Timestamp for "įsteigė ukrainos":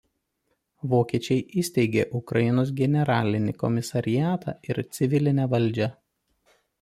1.63-2.71